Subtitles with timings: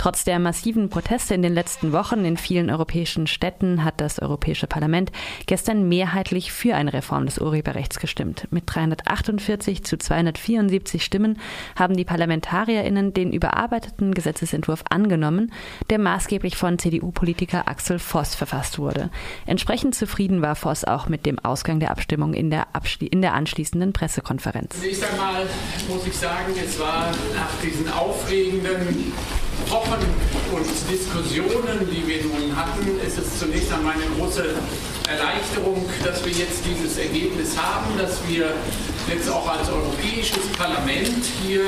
[0.00, 4.66] Trotz der massiven Proteste in den letzten Wochen in vielen europäischen Städten hat das Europäische
[4.66, 5.12] Parlament
[5.44, 8.48] gestern mehrheitlich für eine Reform des Urheberrechts gestimmt.
[8.50, 11.38] Mit 348 zu 274 Stimmen
[11.76, 15.52] haben die ParlamentarierInnen den überarbeiteten Gesetzesentwurf angenommen,
[15.90, 19.10] der maßgeblich von CDU-Politiker Axel Voss verfasst wurde.
[19.44, 22.68] Entsprechend zufrieden war Voss auch mit dem Ausgang der Abstimmung in der,
[23.00, 24.80] in der anschließenden Pressekonferenz.
[24.80, 25.44] Zunächst einmal
[25.90, 29.12] muss ich sagen, es war nach diesen aufregenden
[29.68, 30.00] Wochen
[30.52, 34.54] und Diskussionen, die wir nun hatten, ist es zunächst einmal eine große
[35.08, 38.54] Erleichterung, dass wir jetzt dieses Ergebnis haben, dass wir
[39.08, 41.62] jetzt auch als Europäisches Parlament hier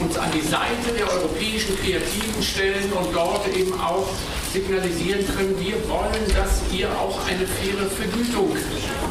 [0.00, 4.08] uns an die Seite der europäischen Kreativen stellen und dort eben auch
[4.52, 8.56] signalisieren können, wir wollen, dass ihr auch eine faire Vergütung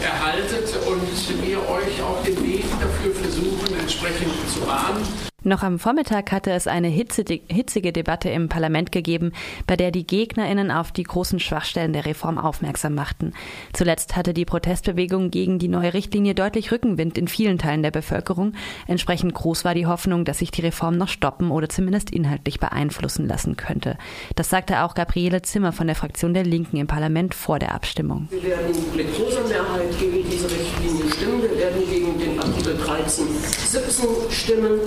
[0.02, 5.33] erhaltet und wir euch auch den Weg dafür versuchen, entsprechend zu bahnen.
[5.46, 9.34] Noch am Vormittag hatte es eine hitzige Debatte im Parlament gegeben,
[9.68, 13.34] bei der die Gegnerinnen auf die großen Schwachstellen der Reform aufmerksam machten.
[13.74, 18.54] Zuletzt hatte die Protestbewegung gegen die neue Richtlinie deutlich Rückenwind in vielen Teilen der Bevölkerung.
[18.88, 23.28] Entsprechend groß war die Hoffnung, dass sich die Reform noch stoppen oder zumindest inhaltlich beeinflussen
[23.28, 23.98] lassen könnte.
[24.38, 28.30] Das sagte auch Gabriele Zimmer von der Fraktion der Linken im Parlament vor der Abstimmung.
[28.32, 31.42] Wir werden mit großer Mehrheit gegen diese Richtlinie stimmen.
[31.42, 32.33] Wir werden gegen den
[32.64, 33.28] Artikel 13,
[33.72, 34.80] 17 stimmen.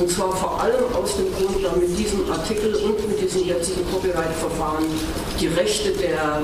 [0.00, 3.82] Und zwar vor allem aus dem Grund, da mit diesem Artikel und mit diesem jetzigen
[3.90, 4.86] Copyright-Verfahren
[5.38, 6.40] die Rechte der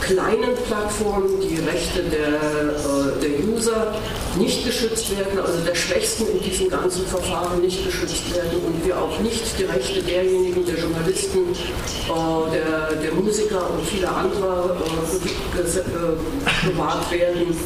[0.00, 3.94] kleinen Plattformen, die Rechte der, äh, der User
[4.36, 9.18] nicht geschützt werden, also der Schwächsten in diesem ganzen Verfahren nicht geschützt werden und auch
[9.20, 14.76] nicht die Rechte derjenigen, der Journalisten, äh, der, der Musiker und vieler anderer
[15.56, 17.56] äh, bewahrt werden.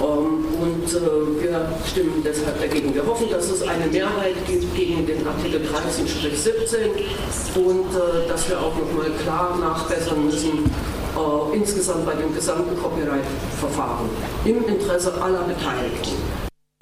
[0.00, 2.94] Ähm, und äh, wir stimmen deshalb dagegen.
[2.94, 8.58] Wir hoffen, dass es eine Mehrheit gibt gegen den Artikel 13-17 und äh, dass wir
[8.58, 10.70] auch nochmal klar nachbessern müssen,
[11.16, 14.08] äh, insgesamt bei dem gesamten Copyright-Verfahren
[14.44, 16.31] im Interesse aller Beteiligten.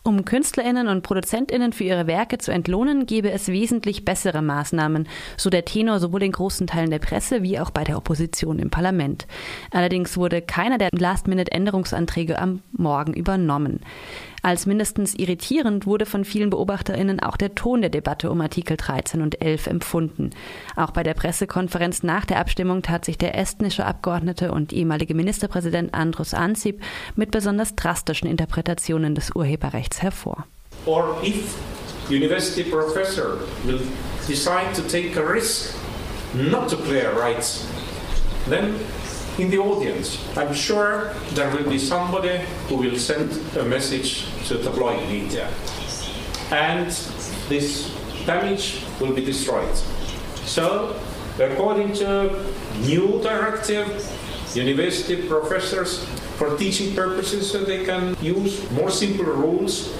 [0.03, 5.50] Um Künstlerinnen und Produzentinnen für ihre Werke zu entlohnen, gäbe es wesentlich bessere Maßnahmen, so
[5.50, 9.27] der Tenor sowohl in großen Teilen der Presse wie auch bei der Opposition im Parlament.
[9.71, 13.81] Allerdings wurde keiner der Last-Minute-Änderungsanträge am Morgen übernommen.
[14.42, 19.20] Als mindestens irritierend wurde von vielen Beobachterinnen auch der Ton der Debatte um Artikel 13
[19.20, 20.30] und 11 empfunden.
[20.76, 25.94] Auch bei der Pressekonferenz nach der Abstimmung tat sich der estnische Abgeordnete und ehemalige Ministerpräsident
[25.94, 26.80] Andrus Ansip
[27.16, 30.46] mit besonders drastischen Interpretationen des Urheberrechts hervor.
[30.86, 31.56] Or if
[32.08, 33.80] university professor will
[34.26, 35.74] decide to take a risk
[36.34, 37.66] not to clear rights,
[38.48, 38.74] then
[39.40, 40.18] in the audience.
[40.36, 45.48] I'm sure there will be somebody who will send a message to tabloid media.
[46.50, 46.90] And
[47.48, 47.94] this
[48.26, 49.74] damage will be destroyed.
[50.44, 51.00] So,
[51.38, 52.44] according to
[52.80, 53.88] new directive,
[54.54, 56.04] university professors
[56.36, 59.94] for teaching purposes, so they can use more simple rules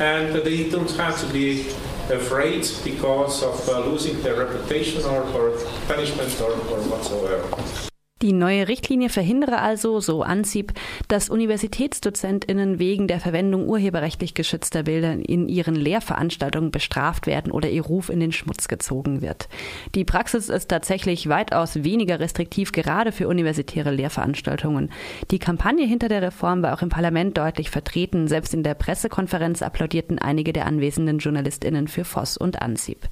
[0.00, 1.68] and they don't have to be
[2.10, 7.91] afraid because of uh, losing their reputation or, or punishment or, or whatsoever.
[8.22, 10.72] Die neue Richtlinie verhindere also, so Anzieb,
[11.08, 17.82] dass UniversitätsdozentInnen wegen der Verwendung urheberrechtlich geschützter Bilder in ihren Lehrveranstaltungen bestraft werden oder ihr
[17.82, 19.48] Ruf in den Schmutz gezogen wird.
[19.96, 24.92] Die Praxis ist tatsächlich weitaus weniger restriktiv, gerade für universitäre Lehrveranstaltungen.
[25.32, 28.28] Die Kampagne hinter der Reform war auch im Parlament deutlich vertreten.
[28.28, 33.08] Selbst in der Pressekonferenz applaudierten einige der anwesenden JournalistInnen für Voss und Anzieb.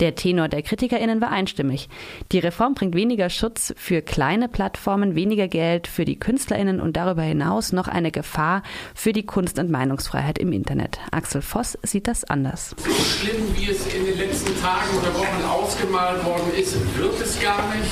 [0.00, 1.90] Der Tenor der KritikerInnen war einstimmig.
[2.32, 7.20] Die Reform bringt weniger Schutz für kleine Plattformen, weniger Geld für die KünstlerInnen und darüber
[7.22, 8.62] hinaus noch eine Gefahr
[8.94, 10.98] für die Kunst- und Meinungsfreiheit im Internet.
[11.10, 12.74] Axel Voss sieht das anders.
[12.78, 17.38] So schlimm, wie es in den letzten Tagen oder Wochen ausgemalt worden ist, wird es
[17.40, 17.90] gar nicht.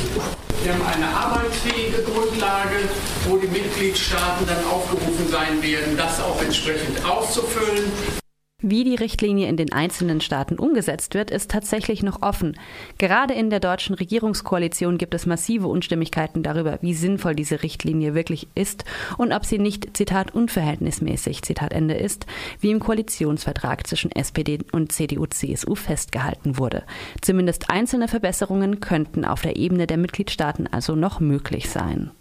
[0.64, 2.88] Wir haben eine arbeitsfähige Grundlage,
[3.28, 7.84] wo die Mitgliedstaaten dann aufgerufen sein werden, das auch entsprechend auszufüllen.
[8.60, 12.58] Wie die Richtlinie in den einzelnen Staaten umgesetzt wird, ist tatsächlich noch offen.
[12.98, 18.48] Gerade in der deutschen Regierungskoalition gibt es massive Unstimmigkeiten darüber, wie sinnvoll diese Richtlinie wirklich
[18.56, 18.84] ist
[19.16, 22.27] und ob sie nicht, Zitat, unverhältnismäßig, Zitat Ende ist,
[22.59, 26.83] wie im Koalitionsvertrag zwischen SPD und CDU-CSU festgehalten wurde.
[27.21, 32.10] Zumindest einzelne Verbesserungen könnten auf der Ebene der Mitgliedstaaten also noch möglich sein.